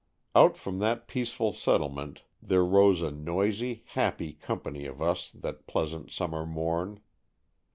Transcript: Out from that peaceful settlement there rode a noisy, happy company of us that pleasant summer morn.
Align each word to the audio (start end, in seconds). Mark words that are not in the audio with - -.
Out 0.35 0.57
from 0.57 0.79
that 0.79 1.07
peaceful 1.07 1.53
settlement 1.53 2.23
there 2.41 2.65
rode 2.65 3.03
a 3.03 3.11
noisy, 3.11 3.83
happy 3.89 4.33
company 4.33 4.87
of 4.87 4.99
us 4.99 5.29
that 5.29 5.67
pleasant 5.67 6.09
summer 6.09 6.43
morn. 6.43 7.01